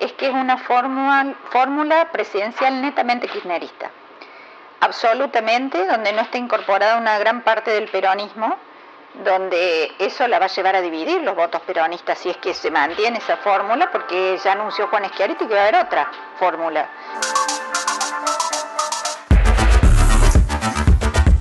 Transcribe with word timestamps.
Es 0.00 0.12
que 0.14 0.26
es 0.26 0.32
una 0.32 0.58
fórmula, 0.58 1.34
fórmula 1.50 2.10
presidencial 2.12 2.82
netamente 2.82 3.28
kirchnerista. 3.28 3.90
Absolutamente, 4.80 5.86
donde 5.86 6.12
no 6.12 6.22
está 6.22 6.38
incorporada 6.38 6.98
una 6.98 7.18
gran 7.18 7.42
parte 7.42 7.70
del 7.70 7.88
peronismo, 7.88 8.56
donde 9.24 9.92
eso 9.98 10.26
la 10.26 10.38
va 10.38 10.46
a 10.46 10.48
llevar 10.48 10.74
a 10.74 10.80
dividir 10.80 11.20
los 11.22 11.36
votos 11.36 11.60
peronistas 11.62 12.18
si 12.18 12.30
es 12.30 12.36
que 12.38 12.54
se 12.54 12.70
mantiene 12.70 13.18
esa 13.18 13.36
fórmula, 13.36 13.90
porque 13.92 14.38
ya 14.42 14.52
anunció 14.52 14.88
Juan 14.88 15.08
Schiaretti 15.10 15.46
que 15.46 15.54
va 15.54 15.60
a 15.60 15.68
haber 15.68 15.76
otra 15.84 16.10
fórmula. 16.38 16.88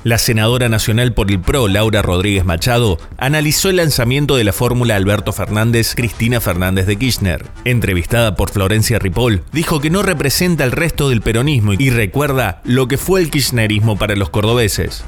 La 0.03 0.17
senadora 0.17 0.67
nacional 0.67 1.13
por 1.13 1.29
el 1.29 1.39
PRO, 1.39 1.67
Laura 1.67 2.01
Rodríguez 2.01 2.43
Machado, 2.43 2.97
analizó 3.17 3.69
el 3.69 3.75
lanzamiento 3.75 4.35
de 4.35 4.43
la 4.43 4.51
fórmula 4.51 4.95
Alberto 4.95 5.31
Fernández-Cristina 5.31 6.41
Fernández 6.41 6.87
de 6.87 6.95
Kirchner. 6.95 7.45
Entrevistada 7.65 8.35
por 8.35 8.49
Florencia 8.49 8.97
Ripoll, 8.97 9.43
dijo 9.51 9.79
que 9.79 9.91
no 9.91 10.01
representa 10.01 10.63
el 10.63 10.71
resto 10.71 11.09
del 11.09 11.21
peronismo 11.21 11.73
y 11.73 11.91
recuerda 11.91 12.61
lo 12.63 12.87
que 12.87 12.97
fue 12.97 13.21
el 13.21 13.29
kirchnerismo 13.29 13.95
para 13.95 14.15
los 14.15 14.31
cordobeses. 14.31 15.03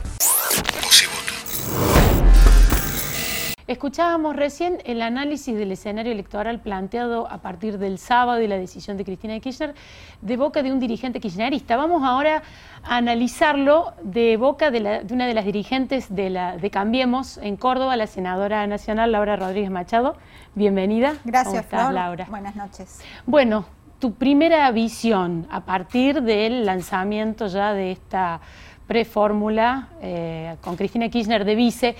Escuchábamos 3.66 4.36
recién 4.36 4.80
el 4.84 5.02
análisis 5.02 5.56
del 5.56 5.72
escenario 5.72 6.12
electoral 6.12 6.60
planteado 6.60 7.32
a 7.32 7.38
partir 7.38 7.78
del 7.78 7.98
sábado 7.98 8.42
y 8.42 8.48
la 8.48 8.58
decisión 8.58 8.98
de 8.98 9.06
Cristina 9.06 9.40
Kirchner 9.40 9.74
de 10.22 10.36
boca 10.36 10.62
de 10.64 10.74
un 10.74 10.82
dirigente 10.82 11.22
kirchnerista. 11.22 11.78
Vamos 11.78 12.04
ahora 12.04 12.44
a 12.84 12.98
analizarlo 12.98 13.94
de 14.04 14.36
boca 14.36 14.70
de, 14.70 15.06
una 15.10 15.28
de 15.28 15.34
las 15.34 15.46
dirigentes 15.46 16.14
de, 16.14 16.30
la, 16.30 16.58
de 16.58 16.70
Cambiemos 16.70 17.38
en 17.38 17.56
Córdoba, 17.56 17.96
la 17.96 18.08
senadora 18.08 18.68
nacional 18.68 19.14
Laura 19.14 19.38
Rodríguez 19.38 19.72
Machado. 19.72 20.18
Bienvenida. 20.56 21.14
Gracias, 21.24 21.66
Laura. 21.72 22.28
Buenas 22.30 22.58
noches. 22.58 23.00
Bueno, 23.26 23.66
tu 24.00 24.16
primera 24.16 24.70
visión 24.72 25.48
a 25.50 25.62
partir 25.62 26.22
del 26.22 26.66
lanzamiento 26.66 27.48
ya 27.48 27.74
de 27.74 27.94
esta 27.94 28.42
prefórmula 28.88 29.88
eh, 30.02 30.58
con 30.60 30.76
Cristina 30.76 31.08
Kirchner 31.08 31.46
de 31.46 31.56
vice 31.56 31.96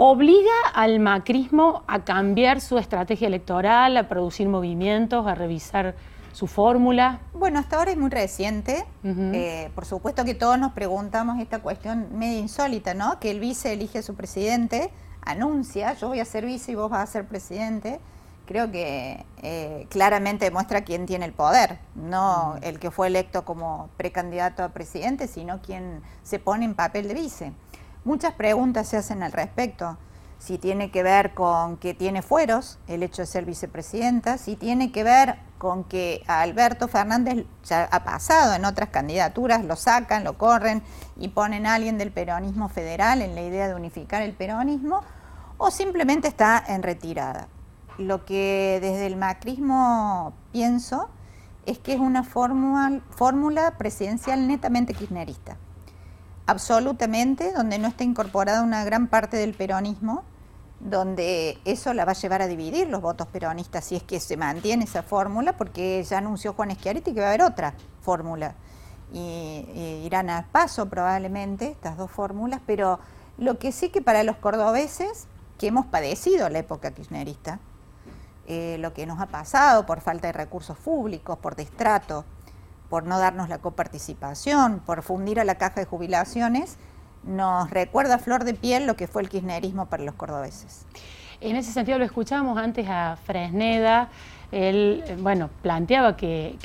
obliga 0.00 0.52
al 0.74 1.00
macrismo 1.00 1.82
a 1.88 2.04
cambiar 2.04 2.60
su 2.60 2.78
estrategia 2.78 3.26
electoral, 3.26 3.96
a 3.96 4.08
producir 4.08 4.48
movimientos, 4.48 5.26
a 5.26 5.34
revisar 5.34 5.96
su 6.32 6.46
fórmula? 6.46 7.18
Bueno, 7.34 7.58
hasta 7.58 7.78
ahora 7.78 7.90
es 7.90 7.96
muy 7.96 8.08
reciente. 8.08 8.86
Eh, 9.02 9.72
por 9.74 9.86
supuesto 9.86 10.24
que 10.24 10.34
todos 10.34 10.56
nos 10.56 10.72
preguntamos 10.72 11.40
esta 11.40 11.58
cuestión 11.58 12.16
medio 12.16 12.38
insólita, 12.38 12.94
¿no? 12.94 13.18
Que 13.18 13.32
el 13.32 13.40
vice 13.40 13.72
elige 13.72 13.98
a 13.98 14.02
su 14.02 14.14
presidente, 14.14 14.92
anuncia, 15.22 15.94
yo 15.94 16.06
voy 16.06 16.20
a 16.20 16.24
ser 16.24 16.46
vice 16.46 16.70
y 16.70 16.74
vos 16.76 16.88
vas 16.88 17.08
a 17.08 17.12
ser 17.12 17.26
presidente. 17.26 17.98
Creo 18.46 18.70
que 18.70 19.26
eh, 19.42 19.88
claramente 19.90 20.44
demuestra 20.44 20.82
quién 20.82 21.06
tiene 21.06 21.24
el 21.24 21.32
poder, 21.32 21.80
no 21.96 22.54
el 22.62 22.78
que 22.78 22.92
fue 22.92 23.08
electo 23.08 23.44
como 23.44 23.90
precandidato 23.96 24.62
a 24.62 24.68
presidente, 24.68 25.26
sino 25.26 25.60
quien 25.60 26.02
se 26.22 26.38
pone 26.38 26.64
en 26.66 26.74
papel 26.74 27.08
de 27.08 27.14
vice. 27.14 27.52
Muchas 28.08 28.32
preguntas 28.32 28.88
se 28.88 28.96
hacen 28.96 29.22
al 29.22 29.32
respecto. 29.32 29.98
Si 30.38 30.56
tiene 30.56 30.90
que 30.90 31.02
ver 31.02 31.34
con 31.34 31.76
que 31.76 31.92
tiene 31.92 32.22
fueros, 32.22 32.78
el 32.86 33.02
hecho 33.02 33.20
de 33.20 33.26
ser 33.26 33.44
vicepresidenta, 33.44 34.38
si 34.38 34.56
tiene 34.56 34.90
que 34.92 35.04
ver 35.04 35.38
con 35.58 35.84
que 35.84 36.22
a 36.26 36.40
Alberto 36.40 36.88
Fernández 36.88 37.44
ya 37.64 37.84
ha 37.84 38.04
pasado 38.04 38.54
en 38.54 38.64
otras 38.64 38.88
candidaturas, 38.88 39.62
lo 39.62 39.76
sacan, 39.76 40.24
lo 40.24 40.38
corren 40.38 40.82
y 41.18 41.28
ponen 41.28 41.66
a 41.66 41.74
alguien 41.74 41.98
del 41.98 42.10
peronismo 42.10 42.70
federal 42.70 43.20
en 43.20 43.34
la 43.34 43.42
idea 43.42 43.68
de 43.68 43.74
unificar 43.74 44.22
el 44.22 44.32
peronismo, 44.32 45.02
o 45.58 45.70
simplemente 45.70 46.28
está 46.28 46.64
en 46.66 46.82
retirada. 46.82 47.48
Lo 47.98 48.24
que 48.24 48.78
desde 48.80 49.04
el 49.04 49.16
macrismo 49.16 50.32
pienso 50.50 51.10
es 51.66 51.78
que 51.78 51.92
es 51.92 52.00
una 52.00 52.24
fórmula 52.24 53.74
presidencial 53.76 54.48
netamente 54.48 54.94
kirchnerista 54.94 55.58
absolutamente, 56.48 57.52
donde 57.52 57.78
no 57.78 57.88
está 57.88 58.04
incorporada 58.04 58.62
una 58.62 58.82
gran 58.82 59.06
parte 59.06 59.36
del 59.36 59.52
peronismo, 59.52 60.24
donde 60.80 61.58
eso 61.66 61.92
la 61.92 62.06
va 62.06 62.12
a 62.12 62.14
llevar 62.14 62.40
a 62.40 62.46
dividir 62.46 62.88
los 62.88 63.02
votos 63.02 63.26
peronistas 63.26 63.84
si 63.84 63.96
es 63.96 64.02
que 64.02 64.18
se 64.18 64.38
mantiene 64.38 64.84
esa 64.84 65.02
fórmula, 65.02 65.58
porque 65.58 66.02
ya 66.08 66.16
anunció 66.16 66.54
Juan 66.54 66.70
Schiaretti 66.74 67.12
que 67.12 67.20
va 67.20 67.26
a 67.26 67.28
haber 67.28 67.42
otra 67.42 67.74
fórmula. 68.00 68.54
Y, 69.12 70.00
irán 70.04 70.30
a 70.30 70.46
paso 70.50 70.88
probablemente 70.88 71.70
estas 71.70 71.98
dos 71.98 72.10
fórmulas, 72.10 72.62
pero 72.66 72.98
lo 73.36 73.58
que 73.58 73.70
sí 73.70 73.90
que 73.90 74.00
para 74.00 74.22
los 74.22 74.36
cordobeses, 74.36 75.26
que 75.58 75.66
hemos 75.66 75.84
padecido 75.84 76.48
la 76.48 76.60
época 76.60 76.92
kirchnerista, 76.92 77.58
eh, 78.46 78.78
lo 78.78 78.94
que 78.94 79.04
nos 79.04 79.20
ha 79.20 79.26
pasado 79.26 79.84
por 79.84 80.00
falta 80.00 80.28
de 80.28 80.32
recursos 80.32 80.78
públicos, 80.78 81.38
por 81.38 81.56
destrato, 81.56 82.24
por 82.88 83.04
no 83.04 83.18
darnos 83.18 83.48
la 83.48 83.58
coparticipación, 83.58 84.80
por 84.80 85.02
fundir 85.02 85.40
a 85.40 85.44
la 85.44 85.56
caja 85.56 85.80
de 85.80 85.86
jubilaciones, 85.86 86.78
nos 87.24 87.70
recuerda 87.70 88.14
a 88.14 88.18
flor 88.18 88.44
de 88.44 88.54
piel 88.54 88.86
lo 88.86 88.96
que 88.96 89.06
fue 89.06 89.22
el 89.22 89.28
kirchnerismo 89.28 89.86
para 89.86 90.04
los 90.04 90.14
cordobeses. 90.14 90.86
En 91.40 91.56
ese 91.56 91.72
sentido 91.72 91.98
lo 91.98 92.04
escuchábamos 92.04 92.58
antes 92.58 92.86
a 92.88 93.16
Fresneda, 93.24 94.08
él, 94.50 95.04
bueno, 95.20 95.50
planteaba 95.62 96.16
que, 96.16 96.56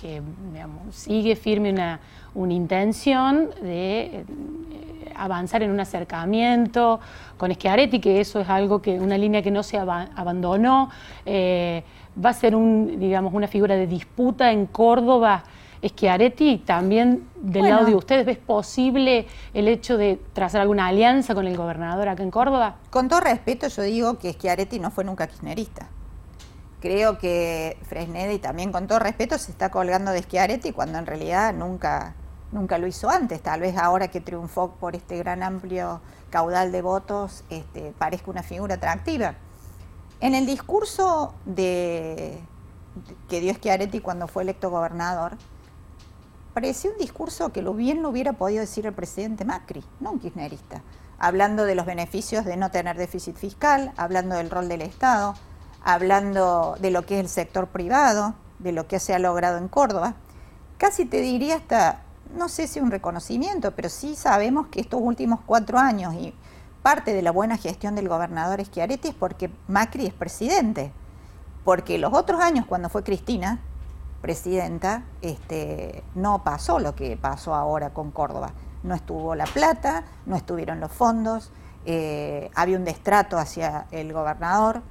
sigue 0.91 1.35
firme 1.35 1.69
una, 1.69 1.99
una 2.33 2.53
intención 2.53 3.49
de 3.61 4.01
eh, 4.01 4.25
avanzar 5.15 5.63
en 5.63 5.71
un 5.71 5.79
acercamiento 5.79 6.99
con 7.37 7.53
Schiaretti, 7.53 7.99
que 7.99 8.21
eso 8.21 8.39
es 8.39 8.49
algo 8.49 8.81
que, 8.81 8.99
una 8.99 9.17
línea 9.17 9.41
que 9.41 9.51
no 9.51 9.63
se 9.63 9.77
abandonó, 9.77 10.89
eh, 11.25 11.83
va 12.23 12.29
a 12.29 12.33
ser 12.33 12.55
un, 12.55 12.99
digamos, 12.99 13.33
una 13.33 13.47
figura 13.47 13.75
de 13.75 13.85
disputa 13.85 14.51
en 14.51 14.65
Córdoba 14.65 15.43
es 15.83 15.91
que 15.91 16.09
Areti 16.09 16.59
también 16.59 17.29
del 17.35 17.67
lado 17.67 17.85
de 17.85 17.93
ustedes, 17.93 18.25
¿ves 18.25 18.37
posible 18.37 19.27
el 19.53 19.67
hecho 19.67 19.97
de 19.97 20.17
trazar 20.31 20.61
alguna 20.61 20.87
alianza 20.87 21.35
con 21.35 21.45
el 21.45 21.57
gobernador 21.57 22.07
acá 22.07 22.23
en 22.23 22.31
Córdoba? 22.31 22.77
Con 22.89 23.09
todo 23.09 23.19
respeto, 23.19 23.67
yo 23.67 23.81
digo 23.81 24.17
que 24.17 24.31
Schiaretti 24.31 24.79
no 24.79 24.91
fue 24.91 25.03
nunca 25.03 25.27
kirchnerista. 25.27 25.89
Creo 26.79 27.17
que 27.17 27.77
Fresneda, 27.83 28.31
y 28.31 28.39
también 28.39 28.71
con 28.71 28.87
todo 28.87 28.99
respeto, 28.99 29.37
se 29.37 29.51
está 29.51 29.71
colgando 29.71 30.11
de 30.11 30.23
Schiaretti 30.23 30.71
cuando 30.71 30.99
en 30.99 31.05
realidad 31.05 31.53
nunca, 31.53 32.15
nunca 32.53 32.77
lo 32.77 32.87
hizo 32.87 33.09
antes. 33.09 33.41
Tal 33.41 33.59
vez 33.59 33.75
ahora 33.75 34.07
que 34.07 34.21
triunfó 34.21 34.71
por 34.79 34.95
este 34.95 35.17
gran 35.17 35.43
amplio 35.43 35.99
caudal 36.29 36.71
de 36.71 36.81
votos, 36.81 37.43
este, 37.49 37.93
parezca 37.97 38.31
una 38.31 38.43
figura 38.43 38.75
atractiva. 38.75 39.35
En 40.21 40.33
el 40.33 40.45
discurso 40.45 41.33
de, 41.43 42.39
que 43.27 43.41
dio 43.41 43.53
Schiaretti 43.53 43.99
cuando 43.99 44.29
fue 44.29 44.43
electo 44.43 44.69
gobernador, 44.69 45.37
parecía 46.53 46.91
un 46.91 46.97
discurso 46.97 47.51
que 47.51 47.61
lo 47.61 47.73
bien 47.73 48.01
lo 48.01 48.09
hubiera 48.09 48.33
podido 48.33 48.61
decir 48.61 48.85
el 48.85 48.93
presidente 48.93 49.45
Macri, 49.45 49.83
no 49.99 50.11
un 50.11 50.19
kirchnerista, 50.19 50.81
hablando 51.17 51.65
de 51.65 51.75
los 51.75 51.85
beneficios 51.85 52.45
de 52.45 52.57
no 52.57 52.71
tener 52.71 52.97
déficit 52.97 53.35
fiscal, 53.35 53.91
hablando 53.97 54.35
del 54.35 54.49
rol 54.49 54.67
del 54.67 54.81
Estado, 54.81 55.33
hablando 55.83 56.75
de 56.79 56.91
lo 56.91 57.05
que 57.05 57.15
es 57.15 57.21
el 57.21 57.29
sector 57.29 57.67
privado, 57.67 58.35
de 58.59 58.71
lo 58.71 58.87
que 58.87 58.99
se 58.99 59.13
ha 59.13 59.19
logrado 59.19 59.57
en 59.57 59.67
Córdoba. 59.67 60.15
Casi 60.77 61.05
te 61.05 61.21
diría 61.21 61.55
hasta, 61.55 62.01
no 62.35 62.49
sé 62.49 62.67
si 62.67 62.79
un 62.79 62.91
reconocimiento, 62.91 63.71
pero 63.71 63.89
sí 63.89 64.15
sabemos 64.15 64.67
que 64.67 64.79
estos 64.79 65.01
últimos 65.01 65.39
cuatro 65.45 65.77
años 65.77 66.13
y 66.13 66.33
parte 66.81 67.13
de 67.13 67.21
la 67.21 67.31
buena 67.31 67.57
gestión 67.57 67.95
del 67.95 68.09
gobernador 68.09 68.63
Schiaretti 68.63 69.09
es 69.09 69.15
porque 69.15 69.49
Macri 69.67 70.05
es 70.05 70.13
presidente. 70.13 70.91
Porque 71.63 71.97
los 71.97 72.13
otros 72.13 72.41
años, 72.41 72.65
cuando 72.65 72.89
fue 72.89 73.03
Cristina, 73.03 73.61
presidenta, 74.23 75.03
este, 75.21 76.01
no 76.15 76.45
pasó 76.45 76.79
lo 76.79 76.95
que 76.95 77.17
pasó 77.17 77.53
ahora 77.53 77.89
con 77.89 78.09
Córdoba. 78.09 78.53
No 78.81 78.95
estuvo 78.95 79.35
la 79.35 79.43
plata, 79.43 80.05
no 80.25 80.37
estuvieron 80.37 80.79
los 80.79 80.93
fondos, 80.93 81.51
eh, 81.85 82.49
había 82.55 82.77
un 82.77 82.85
destrato 82.85 83.37
hacia 83.37 83.85
el 83.91 84.13
gobernador. 84.13 84.81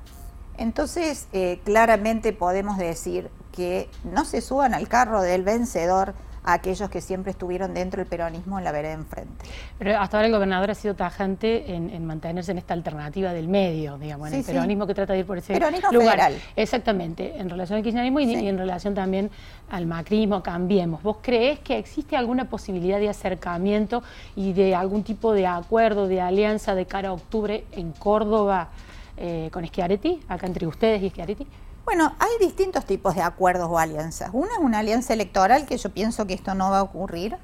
Entonces, 0.59 1.29
eh, 1.33 1.63
claramente 1.65 2.35
podemos 2.35 2.77
decir 2.77 3.31
que 3.53 3.89
no 4.05 4.27
se 4.27 4.43
suban 4.43 4.75
al 4.75 4.87
carro 4.87 5.23
del 5.23 5.45
vencedor 5.45 6.15
a 6.45 6.55
aquellos 6.55 6.91
que 6.91 7.01
siempre 7.01 7.31
estuvieron 7.33 7.75
dentro 7.75 7.99
del 7.99 8.09
peronismo 8.09 8.59
en 8.59 8.65
la 8.65 8.73
vereda 8.73 8.95
enfrente. 8.95 9.45
Pero 9.79 9.99
hasta 9.99 10.17
ahora 10.17 10.27
el 10.27 10.33
gobernador 10.33 10.71
ha 10.71 10.75
sido 10.75 10.95
tajante 10.95 11.75
en, 11.75 12.05
mantenerse 12.05 12.53
en 12.53 12.59
esta 12.59 12.75
alternativa 12.75 13.33
del 13.33 13.49
medio, 13.49 13.99
digamos, 13.99 14.29
en 14.29 14.39
el 14.39 14.45
peronismo 14.45 14.87
que 14.87 14.95
trata 14.95 15.13
de 15.13 15.21
ir 15.21 15.27
por 15.27 15.39
ese 15.39 15.53
peronismo 15.53 15.93
lugar. 15.93 16.19
Federal. 16.19 16.43
Exactamente, 16.57 17.37
en 17.39 17.49
relación 17.49 17.77
al 17.77 17.83
kirchnerismo 17.83 18.21
y, 18.21 18.35
en 18.35 18.59
relación 18.59 18.95
también 18.95 19.31
al 19.71 19.87
macrismo, 19.87 20.43
cambiemos. 20.43 21.03
¿Vos 21.03 21.19
creés 21.23 21.61
que 21.61 21.79
existe 21.79 22.17
alguna 22.17 22.47
posibilidad 22.47 22.99
de 22.99 23.09
acercamiento 23.09 24.03
y 24.35 24.53
de 24.53 24.75
algún 24.75 25.05
tipo 25.05 25.33
de 25.33 25.47
acuerdo, 25.47 26.09
de 26.09 26.21
alianza 26.21 26.75
de 26.75 26.87
cara 26.87 27.11
a 27.11 27.13
octubre 27.13 27.65
en 27.73 27.93
Córdoba 27.93 28.69
eh, 29.17 29.49
con 29.53 29.65
Schiaretti, 29.67 30.21
acá 30.29 30.47
entre 30.47 30.67
ustedes 30.67 31.03
y 31.03 31.11
Schiaretti? 31.11 31.47
Bueno, 31.85 32.15
hay 32.21 32.31
distintos 32.47 32.87
tipos 32.87 33.17
de 33.17 33.23
acuerdos 33.23 33.69
o 33.69 33.79
alianzas. 33.79 34.31
Una 34.33 34.53
es 34.53 34.61
una 34.61 34.79
alianza 34.79 35.15
electoral, 35.15 35.67
que 35.67 35.77
yo 35.77 35.91
pienso 35.91 36.27
que 36.27 36.35
esto 36.35 36.55
no 36.55 36.71
va 36.71 36.79
a 36.79 36.83
ocurrir, 36.83 37.37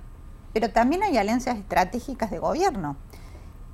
pero 0.52 0.70
también 0.70 1.02
hay 1.02 1.16
alianzas 1.16 1.58
estratégicas 1.58 2.30
de 2.30 2.38
gobierno. 2.38 2.96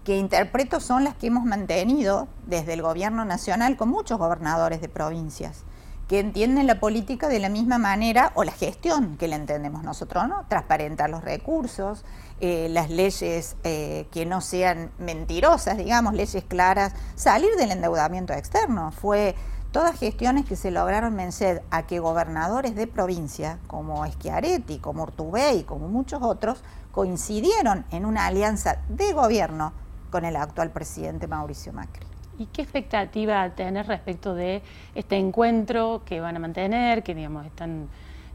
que 0.05 0.19
interpreto 0.19 0.81
son 0.81 1.03
las 1.03 1.15
que 1.15 1.29
hemos 1.29 1.45
mantenido 1.45 2.29
desde 2.47 2.75
el 2.75 2.83
gobierno 2.83 3.25
nacional 3.25 3.79
con 3.79 3.89
muchos 3.89 4.19
gobernadores 4.19 4.83
de 4.83 4.91
provincias 4.91 5.65
que 6.09 6.21
entienden 6.21 6.67
la 6.67 6.81
política 6.81 7.29
de 7.29 7.39
la 7.39 7.49
misma 7.49 7.79
manera 7.79 8.33
o 8.35 8.45
la 8.45 8.53
gestión 8.53 9.17
que 9.17 9.29
la 9.29 9.37
entendemos 9.37 9.83
nosotros, 9.83 10.29
¿no? 10.29 10.45
Transparentar 10.49 11.09
los 11.09 11.25
recursos, 11.25 12.05
eh, 12.41 12.69
las 12.71 12.91
leyes 12.91 13.57
eh, 13.65 14.07
que 14.11 14.27
no 14.27 14.41
sean 14.41 14.91
mentirosas, 14.99 15.79
digamos, 15.79 16.13
leyes 16.15 16.45
claras, 16.45 16.93
salir 17.15 17.51
del 17.57 17.71
endeudamiento 17.71 18.35
externo. 18.35 18.93
Fue 18.93 19.35
todas 19.75 19.99
gestiones 19.99 20.45
que 20.45 20.55
se 20.55 20.71
lograron 20.71 21.17
vencer 21.17 21.65
a 21.73 21.83
que 21.85 21.99
gobernadores 21.99 22.77
de 22.77 22.87
provincia, 22.87 23.59
como 23.67 24.07
Schiaretti, 24.07 24.79
como 24.79 25.03
Urtubey, 25.03 25.65
como 25.65 25.89
muchos 25.89 26.23
otros, 26.23 26.63
coincidieron 26.93 27.85
en 27.91 28.07
una 28.07 28.27
alianza 28.27 28.77
de 28.89 29.13
gobierno 29.13 29.73
con 30.13 30.25
el 30.25 30.37
actual 30.37 30.71
presidente 30.71 31.27
Mauricio 31.27 31.73
Macri. 31.73 32.07
¿Y 32.39 32.47
qué 32.47 32.63
expectativa 32.63 33.51
tenés 33.51 33.89
respecto 33.89 34.33
de 34.37 34.63
este 34.95 35.17
encuentro 35.17 36.03
que 36.07 36.21
van 36.21 36.37
a 36.37 36.39
mantener, 36.39 37.03
que 37.03 37.13
digamos 37.13 37.45
están 37.45 37.89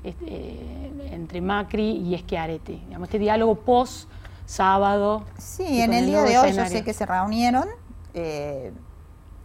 este, 0.04 0.92
entre 1.14 1.40
Macri 1.40 1.90
y 1.90 2.18
Schiaretti? 2.18 2.84
Digamos, 2.86 3.08
este 3.08 3.18
diálogo 3.18 3.56
post 3.56 4.10
sábado. 4.46 5.24
Sí, 5.38 5.80
en 5.80 5.94
el 5.94 6.06
día 6.06 6.22
de 6.24 6.38
hoy 6.38 6.52
yo 6.52 6.66
sé 6.66 6.84
que 6.84 6.92
se 6.92 7.06
reunieron, 7.06 7.70
eh, 8.14 8.74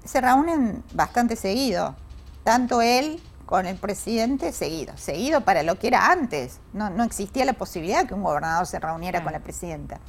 se 0.05 0.21
reúnen 0.21 0.83
bastante 0.93 1.37
seguido, 1.37 1.95
tanto 2.43 2.83
él 2.83 3.21
con 3.47 3.67
el 3.67 3.77
presidente 3.77 4.53
seguido, 4.53 4.97
seguido 4.97 5.43
para 5.43 5.63
lo 5.63 5.79
que 5.79 5.89
era 5.89 6.11
antes. 6.11 6.61
No, 6.73 6.91
no 6.91 7.05
existía 7.05 7.45
la 7.45 7.53
posibilidad 7.53 8.07
que 8.07 8.15
un 8.15 8.23
gobernador 8.23 8.67
se 8.67 8.79
reuniera 8.79 9.23
con 9.23 9.33
la 9.33 9.41
presidenta. 9.41 10.01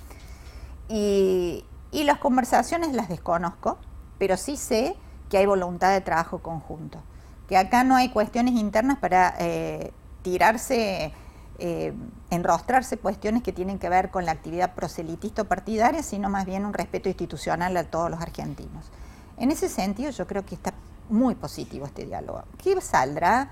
Y, 0.87 1.65
y 1.91 2.03
las 2.03 2.19
conversaciones 2.19 2.93
las 2.93 3.09
desconozco, 3.09 3.77
pero 4.17 4.37
sí 4.37 4.57
sé 4.57 4.95
que 5.29 5.37
hay 5.37 5.45
voluntad 5.45 5.91
de 5.91 6.01
trabajo 6.01 6.39
conjunto, 6.39 6.99
que 7.47 7.57
acá 7.57 7.83
no 7.83 7.95
hay 7.95 8.09
cuestiones 8.09 8.55
internas 8.55 8.97
para 8.99 9.33
eh, 9.39 9.91
tirarse, 10.21 11.13
eh, 11.57 11.93
enrostrarse 12.29 12.97
cuestiones 12.97 13.43
que 13.43 13.53
tienen 13.53 13.79
que 13.79 13.89
ver 13.89 14.11
con 14.11 14.25
la 14.25 14.31
actividad 14.31 14.73
proselitista 14.73 15.43
o 15.43 15.45
partidaria, 15.45 16.03
sino 16.03 16.29
más 16.29 16.45
bien 16.45 16.65
un 16.65 16.73
respeto 16.73 17.09
institucional 17.09 17.75
a 17.77 17.83
todos 17.85 18.09
los 18.09 18.21
argentinos. 18.21 18.91
En 19.37 19.51
ese 19.51 19.69
sentido 19.69 20.11
yo 20.11 20.27
creo 20.27 20.45
que 20.45 20.55
está 20.55 20.73
muy 21.09 21.35
positivo 21.35 21.85
este 21.85 22.05
diálogo. 22.05 22.43
¿Qué 22.57 22.79
saldrá? 22.81 23.51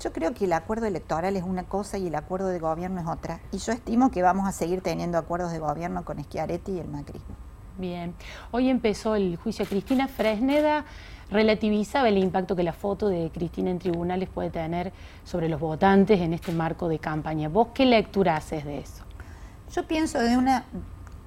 Yo 0.00 0.12
creo 0.12 0.34
que 0.34 0.46
el 0.46 0.52
acuerdo 0.52 0.86
electoral 0.86 1.36
es 1.36 1.44
una 1.44 1.64
cosa 1.64 1.96
y 1.98 2.08
el 2.08 2.14
acuerdo 2.14 2.48
de 2.48 2.58
gobierno 2.58 3.00
es 3.00 3.06
otra. 3.06 3.40
Y 3.52 3.58
yo 3.58 3.72
estimo 3.72 4.10
que 4.10 4.22
vamos 4.22 4.48
a 4.48 4.52
seguir 4.52 4.80
teniendo 4.80 5.18
acuerdos 5.18 5.52
de 5.52 5.58
gobierno 5.58 6.04
con 6.04 6.22
Schiaretti 6.22 6.72
y 6.72 6.78
el 6.80 6.88
macrismo. 6.88 7.36
Bien, 7.78 8.14
hoy 8.50 8.68
empezó 8.68 9.14
el 9.14 9.36
juicio 9.36 9.64
Cristina 9.64 10.06
Fresneda 10.06 10.84
relativizaba 11.30 12.08
el 12.08 12.18
impacto 12.18 12.54
que 12.54 12.62
la 12.62 12.74
foto 12.74 13.08
de 13.08 13.30
Cristina 13.32 13.70
en 13.70 13.78
tribunales 13.78 14.28
puede 14.28 14.50
tener 14.50 14.92
sobre 15.24 15.48
los 15.48 15.58
votantes 15.58 16.20
en 16.20 16.34
este 16.34 16.52
marco 16.52 16.88
de 16.88 16.98
campaña. 16.98 17.48
¿Vos 17.48 17.68
qué 17.74 17.86
lectura 17.86 18.36
haces 18.36 18.64
de 18.64 18.78
eso? 18.78 19.02
Yo 19.72 19.86
pienso 19.86 20.18
de 20.20 20.36
una, 20.36 20.66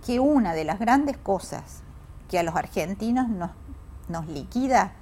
que 0.06 0.20
una 0.20 0.54
de 0.54 0.64
las 0.64 0.80
grandes 0.80 1.18
cosas 1.18 1.82
que 2.30 2.38
a 2.38 2.44
los 2.44 2.56
argentinos 2.56 3.28
nos, 3.28 3.52
nos 4.08 4.28
liquida 4.28 4.94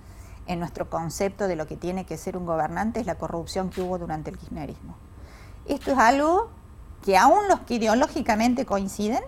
en 0.46 0.60
nuestro 0.60 0.90
concepto 0.90 1.48
de 1.48 1.56
lo 1.56 1.68
que 1.68 1.78
tiene 1.78 2.06
que 2.06 2.18
ser 2.18 2.38
un 2.38 2.46
gobernante 2.46 3.00
es 3.00 3.06
la 3.06 3.16
corrupción 3.16 3.70
que 3.70 3.82
hubo 3.82 3.98
durante 3.98 4.30
el 4.30 4.38
kirchnerismo. 4.38 4.96
Esto 5.66 5.92
es 5.92 5.98
algo 5.98 6.50
que 7.04 7.18
aún 7.18 7.48
los 7.48 7.62
que 7.62 7.76
ideológicamente 7.76 8.66
coinciden 8.66 9.24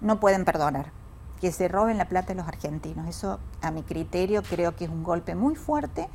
no 0.00 0.20
pueden 0.20 0.44
perdonar 0.44 0.98
que 1.40 1.52
se 1.52 1.68
roben 1.68 1.98
la 1.98 2.06
plata 2.06 2.28
de 2.28 2.34
los 2.34 2.48
argentinos. 2.48 3.08
Eso, 3.08 3.38
a 3.62 3.70
mi 3.70 3.82
criterio, 3.82 4.42
creo 4.42 4.76
que 4.76 4.84
es 4.84 4.90
un 4.90 5.04
golpe 5.04 5.34
muy 5.34 5.54
fuerte. 5.54 6.08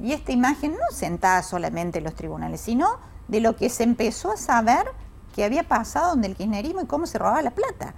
Y 0.00 0.12
esta 0.12 0.32
imagen 0.32 0.72
no 0.72 0.94
sentada 0.94 1.42
solamente 1.42 1.98
en 1.98 2.04
los 2.04 2.14
tribunales, 2.14 2.60
sino 2.60 2.98
de 3.28 3.40
lo 3.40 3.56
que 3.56 3.70
se 3.70 3.82
empezó 3.82 4.32
a 4.32 4.36
saber 4.36 4.86
que 5.34 5.44
había 5.44 5.64
pasado 5.64 6.10
donde 6.10 6.28
el 6.28 6.36
kirchnerismo 6.36 6.82
y 6.82 6.86
cómo 6.86 7.06
se 7.06 7.18
robaba 7.18 7.42
la 7.42 7.52
plata. 7.52 7.94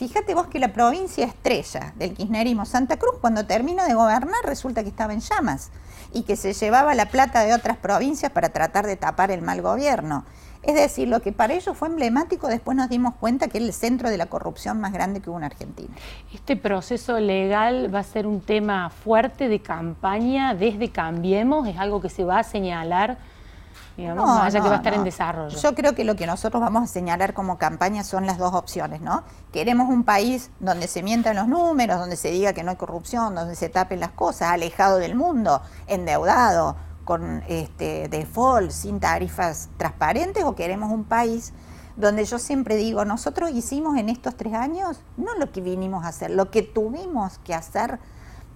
Fíjate 0.00 0.34
vos 0.34 0.46
que 0.46 0.58
la 0.58 0.72
provincia 0.72 1.26
estrella 1.26 1.92
del 1.96 2.14
kirchnerismo, 2.14 2.64
Santa 2.64 2.96
Cruz, 2.96 3.16
cuando 3.20 3.44
terminó 3.44 3.84
de 3.84 3.92
gobernar, 3.92 4.40
resulta 4.44 4.82
que 4.82 4.88
estaba 4.88 5.12
en 5.12 5.20
llamas 5.20 5.70
y 6.14 6.22
que 6.22 6.36
se 6.36 6.54
llevaba 6.54 6.94
la 6.94 7.10
plata 7.10 7.40
de 7.44 7.52
otras 7.52 7.76
provincias 7.76 8.32
para 8.32 8.48
tratar 8.48 8.86
de 8.86 8.96
tapar 8.96 9.30
el 9.30 9.42
mal 9.42 9.60
gobierno. 9.60 10.24
Es 10.62 10.74
decir, 10.74 11.06
lo 11.06 11.20
que 11.20 11.32
para 11.32 11.52
ellos 11.52 11.76
fue 11.76 11.88
emblemático, 11.88 12.48
después 12.48 12.78
nos 12.78 12.88
dimos 12.88 13.12
cuenta 13.16 13.48
que 13.48 13.58
es 13.58 13.64
el 13.64 13.74
centro 13.74 14.08
de 14.08 14.16
la 14.16 14.24
corrupción 14.24 14.80
más 14.80 14.94
grande 14.94 15.20
que 15.20 15.28
hubo 15.28 15.36
en 15.36 15.44
Argentina. 15.44 15.94
¿Este 16.32 16.56
proceso 16.56 17.20
legal 17.20 17.94
va 17.94 17.98
a 17.98 18.04
ser 18.04 18.26
un 18.26 18.40
tema 18.40 18.88
fuerte 18.88 19.50
de 19.50 19.60
campaña 19.60 20.54
desde 20.54 20.90
Cambiemos? 20.90 21.68
¿Es 21.68 21.76
algo 21.76 22.00
que 22.00 22.08
se 22.08 22.24
va 22.24 22.38
a 22.38 22.42
señalar? 22.42 23.18
Digamos, 24.00 24.26
no, 24.26 24.62
que 24.62 24.68
va 24.68 24.72
a 24.72 24.76
estar 24.76 24.94
en 24.94 25.04
desarrollo. 25.04 25.58
Yo 25.58 25.74
creo 25.74 25.94
que 25.94 26.04
lo 26.04 26.16
que 26.16 26.26
nosotros 26.26 26.62
vamos 26.62 26.84
a 26.84 26.86
señalar 26.86 27.34
como 27.34 27.58
campaña 27.58 28.02
son 28.02 28.24
las 28.24 28.38
dos 28.38 28.54
opciones, 28.54 29.02
¿no? 29.02 29.24
Queremos 29.52 29.90
un 29.90 30.04
país 30.04 30.50
donde 30.58 30.88
se 30.88 31.02
mientan 31.02 31.36
los 31.36 31.48
números, 31.48 31.98
donde 31.98 32.16
se 32.16 32.30
diga 32.30 32.54
que 32.54 32.62
no 32.62 32.70
hay 32.70 32.76
corrupción, 32.76 33.34
donde 33.34 33.54
se 33.56 33.68
tapen 33.68 34.00
las 34.00 34.12
cosas, 34.12 34.52
alejado 34.52 34.96
del 34.96 35.14
mundo, 35.14 35.60
endeudado, 35.86 36.76
con 37.04 37.42
este, 37.46 38.08
default, 38.08 38.70
sin 38.70 39.00
tarifas 39.00 39.68
transparentes, 39.76 40.44
o 40.44 40.54
queremos 40.54 40.90
un 40.90 41.04
país 41.04 41.52
donde 41.96 42.24
yo 42.24 42.38
siempre 42.38 42.76
digo, 42.76 43.04
nosotros 43.04 43.50
hicimos 43.50 43.98
en 43.98 44.08
estos 44.08 44.34
tres 44.34 44.54
años 44.54 45.02
no 45.18 45.34
lo 45.34 45.52
que 45.52 45.60
vinimos 45.60 46.04
a 46.04 46.08
hacer, 46.08 46.30
lo 46.30 46.50
que 46.50 46.62
tuvimos 46.62 47.38
que 47.44 47.52
hacer 47.52 47.98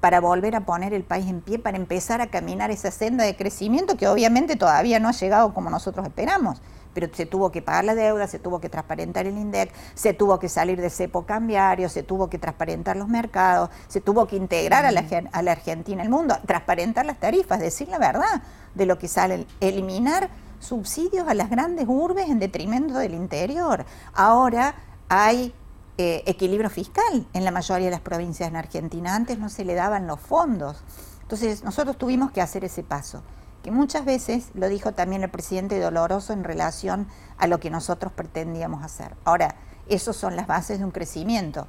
para 0.05 0.21
volver 0.21 0.55
a 0.55 0.67
poner 0.67 0.93
el 0.93 1.03
país 1.03 1.27
en 1.29 1.41
pie, 1.41 1.59
para 1.59 1.79
empezar 1.79 2.21
a 2.21 2.27
caminar 2.27 2.71
esa 2.71 2.91
senda 2.91 3.25
de 3.25 3.37
crecimiento 3.37 3.97
que 3.97 4.06
obviamente 4.06 4.55
todavía 4.55 5.01
no 5.01 5.09
ha 5.09 5.12
llegado 5.12 5.55
como 5.55 5.71
nosotros 5.71 6.05
esperamos 6.06 6.61
pero 6.93 7.09
se 7.11 7.25
tuvo 7.25 7.51
que 7.51 7.62
pagar 7.62 7.87
la 7.87 7.95
deuda, 7.95 8.27
se 8.29 8.39
tuvo 8.39 8.61
que 8.61 8.69
transparentar 8.69 9.27
el 9.27 9.39
INDEC, 9.39 9.73
se 9.95 10.12
tuvo 10.12 10.39
que 10.39 10.51
salir 10.51 10.79
del 10.79 10.91
cepo 10.91 11.25
cambiario, 11.25 11.89
se 11.89 12.03
tuvo 12.03 12.29
que 12.29 12.39
transparentar 12.39 12.97
los 12.97 13.09
mercados, 13.09 13.71
se 13.89 14.03
tuvo 14.03 14.27
que 14.27 14.37
integrar 14.37 14.85
a 14.85 14.93
la, 14.93 15.05
a 15.33 15.43
la 15.43 15.53
Argentina 15.53 16.03
el 16.03 16.11
mundo, 16.11 16.37
transparentar 16.47 17.06
las 17.06 17.19
tarifas, 17.19 17.59
decir 17.59 17.89
la 17.89 17.99
verdad 17.99 18.43
de 18.75 18.87
lo 18.87 18.99
que 18.99 19.09
sale, 19.09 19.47
eliminar 19.61 20.29
subsidios 20.61 21.27
a 21.27 21.35
las 21.35 21.49
grandes 21.49 21.87
urbes 21.89 22.29
en 22.29 22.39
detrimento 22.39 22.99
del 22.99 23.15
interior. 23.15 23.87
Ahora 24.12 24.75
hay 25.09 25.53
eh, 25.99 26.23
equilibrio 26.26 26.70
fiscal 26.70 27.26
en 27.32 27.44
la 27.44 27.50
mayoría 27.50 27.87
de 27.87 27.93
las 27.93 28.00
provincias 28.00 28.49
en 28.49 28.56
Argentina. 28.56 29.14
Antes 29.14 29.38
no 29.38 29.49
se 29.49 29.64
le 29.64 29.75
daban 29.75 30.06
los 30.06 30.20
fondos. 30.20 30.82
Entonces 31.23 31.64
nosotros 31.64 31.96
tuvimos 31.96 32.31
que 32.32 32.41
hacer 32.41 32.64
ese 32.64 32.82
paso 32.82 33.23
que 33.64 33.70
muchas 33.70 34.05
veces 34.05 34.51
lo 34.53 34.69
dijo 34.69 34.93
también 34.93 35.22
el 35.22 35.31
presidente 35.31 35.81
Doloroso 35.81 36.34
en 36.34 36.44
relación 36.44 37.08
a 37.39 37.46
lo 37.46 37.58
que 37.60 37.70
nosotros 37.70 38.13
pretendíamos 38.13 38.84
hacer. 38.84 39.17
Ahora, 39.24 39.56
esas 39.89 40.17
son 40.17 40.36
las 40.36 40.46
bases 40.46 40.81
de 40.81 40.84
un 40.84 40.91
crecimiento. 40.91 41.67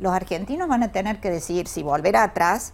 Los 0.00 0.12
argentinos 0.12 0.68
van 0.68 0.82
a 0.82 0.90
tener 0.90 1.20
que 1.20 1.30
decidir 1.30 1.68
si 1.68 1.84
volver 1.84 2.16
atrás 2.16 2.72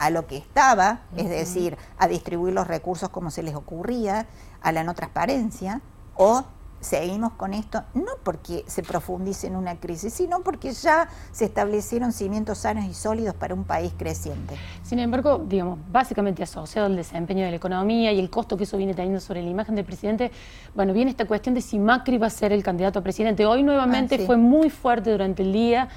a 0.00 0.10
lo 0.10 0.26
que 0.26 0.36
estaba, 0.36 1.02
es 1.16 1.28
decir, 1.28 1.78
a 1.98 2.08
distribuir 2.08 2.52
los 2.52 2.66
recursos 2.66 3.10
como 3.10 3.30
se 3.30 3.44
les 3.44 3.54
ocurría, 3.54 4.26
a 4.60 4.72
la 4.72 4.82
no 4.82 4.94
transparencia, 4.94 5.80
o 6.16 6.44
seguimos 6.80 7.32
con 7.34 7.52
esto, 7.54 7.82
no 7.94 8.12
porque 8.22 8.64
se 8.66 8.82
profundice 8.82 9.46
en 9.46 9.56
una 9.56 9.76
crisis, 9.76 10.14
sino 10.14 10.40
porque 10.40 10.72
ya 10.72 11.08
se 11.30 11.44
establecieron 11.44 12.12
cimientos 12.12 12.58
sanos 12.58 12.84
y 12.86 12.94
sólidos 12.94 13.34
para 13.34 13.54
un 13.54 13.64
país 13.64 13.92
creciente. 13.96 14.56
Sin 14.82 14.98
embargo, 14.98 15.44
digamos, 15.46 15.78
básicamente 15.90 16.42
asociado 16.42 16.86
al 16.86 16.96
desempeño 16.96 17.44
de 17.44 17.50
la 17.50 17.56
economía 17.56 18.12
y 18.12 18.18
el 18.18 18.30
costo 18.30 18.56
que 18.56 18.64
eso 18.64 18.76
viene 18.76 18.94
teniendo 18.94 19.20
sobre 19.20 19.42
la 19.42 19.50
imagen 19.50 19.74
del 19.74 19.84
presidente, 19.84 20.30
bueno, 20.74 20.92
viene 20.92 21.10
esta 21.10 21.26
cuestión 21.26 21.54
de 21.54 21.60
si 21.60 21.78
Macri 21.78 22.18
va 22.18 22.28
a 22.28 22.30
ser 22.30 22.52
el 22.52 22.62
candidato 22.62 22.98
a 22.98 23.02
presidente. 23.02 23.44
Hoy 23.44 23.62
nuevamente 23.62 24.18
ah, 24.22 24.26
fue 24.26 24.36
muy 24.36 24.70
fuerte 24.70 25.10
durante 25.12 25.42
el 25.42 25.52
día 25.52 25.88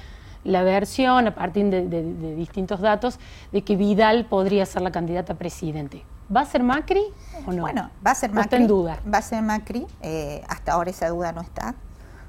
la 0.44 0.62
versión, 0.62 1.26
a 1.26 1.34
partir 1.34 1.66
de, 1.70 2.34
distintos 2.36 2.80
datos, 2.80 3.18
de 3.50 3.62
que 3.62 3.76
Vidal 3.76 4.26
podría 4.26 4.66
ser 4.66 4.82
la 4.82 4.92
candidata 4.92 5.32
a 5.32 5.36
presidente. 5.36 6.04
¿Va 6.34 6.40
a 6.40 6.46
ser 6.46 6.62
Macri 6.62 7.04
o 7.46 7.52
no? 7.52 7.62
Bueno, 7.62 7.90
va 8.04 8.12
a 8.12 8.14
ser 8.14 8.30
Macri. 8.30 8.44
está 8.44 8.56
en 8.56 8.66
duda. 8.66 8.98
Va 9.12 9.18
a 9.18 9.22
ser 9.22 9.42
Macri. 9.42 9.86
Eh, 10.00 10.42
hasta 10.48 10.72
ahora 10.72 10.90
esa 10.90 11.08
duda 11.08 11.32
no 11.32 11.40
está. 11.40 11.74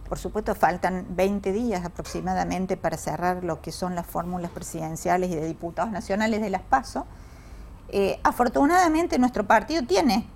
Por 0.07 0.19
supuesto, 0.19 0.53
faltan 0.53 1.05
20 1.09 1.51
días 1.51 1.83
aproximadamente 1.83 2.77
para 2.77 2.97
cerrar 2.97 3.43
lo 3.43 3.61
que 3.61 3.71
son 3.71 3.95
las 3.95 4.05
fórmulas 4.05 4.51
presidenciales 4.51 5.31
y 5.31 5.35
de 5.35 5.47
diputados 5.47 5.91
nacionales 5.91 6.41
de 6.41 6.49
las 6.49 6.61
PASO. 6.61 7.05
Eh, 7.89 8.19
afortunadamente, 8.23 9.17
nuestro 9.17 9.47
partido 9.47 9.83
tiene 9.83 10.27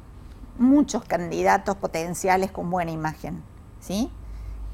muchos 0.57 1.03
candidatos 1.05 1.75
potenciales 1.75 2.51
con 2.51 2.69
buena 2.69 2.91
imagen, 2.91 3.43
¿sí? 3.79 4.11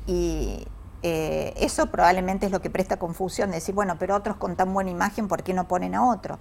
Y 0.07 0.65
eh, 1.03 1.53
eso 1.57 1.87
probablemente 1.87 2.45
es 2.45 2.51
lo 2.51 2.61
que 2.61 2.69
presta 2.69 2.97
confusión, 2.97 3.51
decir, 3.51 3.75
bueno, 3.75 3.97
pero 3.99 4.15
otros 4.15 4.37
con 4.37 4.55
tan 4.55 4.73
buena 4.73 4.89
imagen, 4.91 5.27
¿por 5.27 5.43
qué 5.43 5.53
no 5.53 5.67
ponen 5.67 5.93
a 5.93 6.09
otro? 6.09 6.39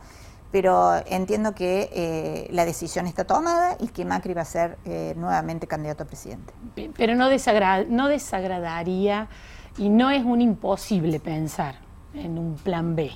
Pero 0.54 0.94
entiendo 1.06 1.52
que 1.52 1.90
eh, 1.92 2.46
la 2.52 2.64
decisión 2.64 3.08
está 3.08 3.24
tomada 3.24 3.76
y 3.80 3.88
que 3.88 4.04
Macri 4.04 4.34
va 4.34 4.42
a 4.42 4.44
ser 4.44 4.78
eh, 4.84 5.12
nuevamente 5.16 5.66
candidato 5.66 6.04
a 6.04 6.06
presidente. 6.06 6.54
Pero 6.96 7.16
no, 7.16 7.28
no 7.88 8.08
desagradaría 8.08 9.28
y 9.78 9.88
no 9.88 10.12
es 10.12 10.24
un 10.24 10.40
imposible 10.40 11.18
pensar 11.18 11.74
en 12.14 12.38
un 12.38 12.54
plan 12.54 12.94
B? 12.94 13.10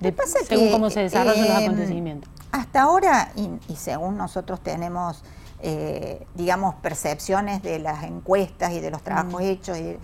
De, 0.00 0.12
pasa 0.12 0.38
según 0.48 0.70
cómo 0.70 0.88
se 0.88 1.00
desarrollan 1.00 1.42
los 1.42 1.58
em, 1.58 1.64
acontecimientos. 1.66 2.30
Hasta 2.52 2.84
ahora, 2.84 3.32
y, 3.36 3.76
según 3.76 4.16
nosotros 4.16 4.58
tenemos, 4.62 5.24
eh, 5.60 6.26
digamos, 6.36 6.76
percepciones 6.76 7.62
de 7.62 7.80
las 7.80 8.04
encuestas 8.04 8.72
y 8.72 8.80
de 8.80 8.90
los 8.90 9.02
trabajos 9.02 9.42
mm. 9.42 9.44
hechos, 9.44 9.76
y, 9.76 9.98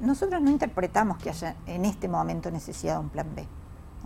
nosotros 0.00 0.42
no 0.42 0.50
interpretamos 0.50 1.18
que 1.18 1.30
haya 1.30 1.54
en 1.68 1.84
este 1.84 2.08
momento 2.08 2.50
necesidad 2.50 2.94
de 2.94 2.98
un 2.98 3.10
plan 3.10 3.32
B. 3.36 3.46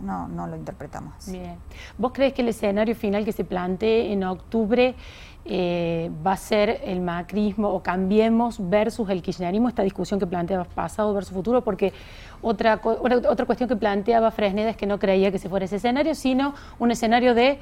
No, 0.01 0.27
no 0.27 0.47
lo 0.47 0.55
interpretamos 0.55 1.13
así. 1.17 1.31
Bien. 1.33 1.57
¿Vos 1.97 2.11
crees 2.13 2.33
que 2.33 2.41
el 2.41 2.49
escenario 2.49 2.95
final 2.95 3.25
que 3.25 3.31
se 3.31 3.43
plantee 3.43 4.11
en 4.11 4.23
octubre 4.23 4.95
eh, 5.49 6.11
va 6.25 6.33
a 6.33 6.37
ser 6.37 6.81
el 6.83 6.99
macrismo 6.99 7.69
o 7.69 7.81
cambiemos 7.81 8.57
versus 8.69 9.09
el 9.09 9.21
kirchnerismo, 9.21 9.69
esta 9.69 9.81
discusión 9.81 10.19
que 10.19 10.27
planteaba 10.27 10.65
pasado 10.65 11.13
versus 11.13 11.33
futuro, 11.33 11.63
porque 11.63 11.93
otra, 12.41 12.81
otra 12.83 13.45
cuestión 13.45 13.69
que 13.69 13.77
planteaba 13.77 14.29
Fresneda 14.31 14.71
es 14.71 14.77
que 14.77 14.85
no 14.85 14.99
creía 14.99 15.31
que 15.31 15.39
se 15.39 15.47
fuera 15.47 15.65
ese 15.65 15.77
escenario, 15.77 16.15
sino 16.15 16.53
un 16.79 16.91
escenario 16.91 17.33
de 17.33 17.59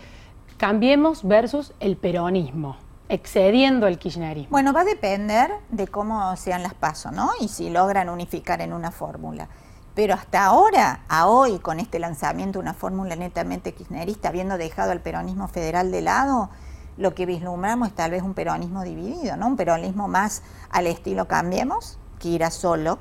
cambiemos 0.57 1.23
versus 1.27 1.73
el 1.79 1.95
peronismo 1.95 2.77
excediendo 3.07 3.85
el 3.85 3.99
kirchnerismo. 3.99 4.49
Bueno, 4.49 4.73
va 4.73 4.81
a 4.81 4.85
depender 4.85 5.51
de 5.69 5.87
cómo 5.87 6.35
sean 6.37 6.63
las 6.63 6.73
pasos, 6.73 7.11
¿no? 7.11 7.29
Y 7.39 7.49
si 7.49 7.69
logran 7.69 8.09
unificar 8.09 8.61
en 8.61 8.73
una 8.73 8.89
fórmula. 8.89 9.47
Pero 9.95 10.13
hasta 10.13 10.43
ahora, 10.45 11.05
a 11.07 11.27
hoy, 11.27 11.59
con 11.59 11.79
este 11.79 11.99
lanzamiento 11.99 12.59
de 12.59 12.63
una 12.63 12.73
fórmula 12.73 13.15
netamente 13.15 13.73
kirchnerista, 13.73 14.27
habiendo 14.27 14.57
dejado 14.57 14.91
al 14.91 14.99
peronismo 14.99 15.47
federal 15.47 15.89
de 15.89 16.01
lado, 16.01 16.49
lo 16.97 17.15
que 17.15 17.25
vislumbramos 17.25 17.87
es 17.87 17.95
tal 17.95 18.11
vez 18.11 18.21
un 18.21 18.33
peronismo 18.33 18.83
dividido, 18.83 19.37
¿no? 19.37 19.47
Un 19.47 19.55
peronismo 19.55 20.09
más 20.09 20.43
al 20.69 20.87
estilo 20.87 21.29
Cambiemos, 21.29 21.97
que 22.19 22.27
irá 22.27 22.51
solo, 22.51 22.99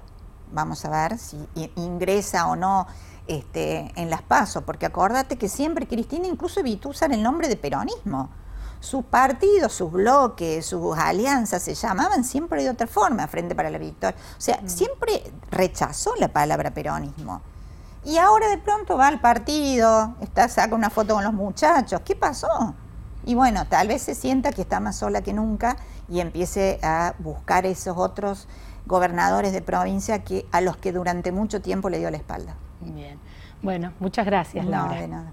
vamos 0.52 0.84
a 0.84 0.90
ver 0.90 1.18
si 1.18 1.48
ingresa 1.74 2.46
o 2.46 2.54
no 2.54 2.86
este, 3.26 3.92
en 3.96 4.08
las 4.08 4.22
pasos, 4.22 4.62
porque 4.62 4.86
acordate 4.86 5.36
que 5.36 5.48
siempre 5.48 5.88
Cristina 5.88 6.28
incluso 6.28 6.60
evitó 6.60 6.90
usar 6.90 7.12
el 7.12 7.22
nombre 7.22 7.48
de 7.48 7.56
peronismo. 7.56 8.30
Sus 8.84 9.04
partidos, 9.04 9.72
sus 9.72 9.90
bloques, 9.90 10.66
sus 10.66 10.96
alianzas 10.98 11.62
se 11.62 11.74
llamaban 11.74 12.22
siempre 12.22 12.62
de 12.62 12.68
otra 12.68 12.86
forma, 12.86 13.26
Frente 13.26 13.54
para 13.54 13.70
la 13.70 13.78
Victoria. 13.78 14.16
O 14.36 14.40
sea, 14.40 14.60
mm. 14.62 14.68
siempre 14.68 15.22
rechazó 15.50 16.14
la 16.18 16.28
palabra 16.28 16.72
peronismo. 16.72 17.40
Y 18.04 18.18
ahora 18.18 18.48
de 18.48 18.58
pronto 18.58 18.98
va 18.98 19.08
al 19.08 19.20
partido, 19.20 20.14
está, 20.20 20.48
saca 20.48 20.74
una 20.74 20.90
foto 20.90 21.14
con 21.14 21.24
los 21.24 21.32
muchachos. 21.32 22.02
¿Qué 22.04 22.14
pasó? 22.14 22.74
Y 23.24 23.34
bueno, 23.34 23.66
tal 23.66 23.88
vez 23.88 24.02
se 24.02 24.14
sienta 24.14 24.52
que 24.52 24.60
está 24.60 24.80
más 24.80 24.96
sola 24.96 25.22
que 25.22 25.32
nunca 25.32 25.78
y 26.08 26.20
empiece 26.20 26.78
a 26.82 27.14
buscar 27.18 27.64
esos 27.64 27.96
otros 27.96 28.46
gobernadores 28.84 29.54
de 29.54 29.62
provincia 29.62 30.22
que, 30.22 30.46
a 30.52 30.60
los 30.60 30.76
que 30.76 30.92
durante 30.92 31.32
mucho 31.32 31.62
tiempo 31.62 31.88
le 31.88 31.98
dio 31.98 32.10
la 32.10 32.18
espalda. 32.18 32.54
Bien. 32.80 33.18
Bueno, 33.62 33.94
muchas 33.98 34.26
gracias, 34.26 34.66
Laura. 34.66 35.00
de 35.00 35.08
nada. 35.08 35.32